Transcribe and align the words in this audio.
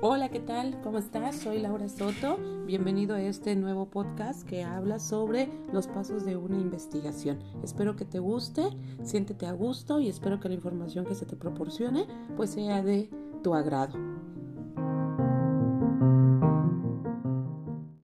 Hola, 0.00 0.28
¿qué 0.28 0.38
tal? 0.38 0.80
¿Cómo 0.82 0.98
estás? 0.98 1.34
Soy 1.34 1.58
Laura 1.58 1.88
Soto. 1.88 2.38
Bienvenido 2.66 3.16
a 3.16 3.20
este 3.20 3.56
nuevo 3.56 3.90
podcast 3.90 4.46
que 4.48 4.62
habla 4.62 5.00
sobre 5.00 5.50
los 5.72 5.88
pasos 5.88 6.24
de 6.24 6.36
una 6.36 6.56
investigación. 6.56 7.40
Espero 7.64 7.96
que 7.96 8.04
te 8.04 8.20
guste, 8.20 8.62
siéntete 9.02 9.46
a 9.46 9.52
gusto 9.52 9.98
y 9.98 10.08
espero 10.08 10.38
que 10.38 10.50
la 10.50 10.54
información 10.54 11.04
que 11.04 11.16
se 11.16 11.26
te 11.26 11.34
proporcione 11.34 12.06
pues 12.36 12.50
sea 12.50 12.80
de 12.80 13.10
tu 13.42 13.56
agrado. 13.56 14.07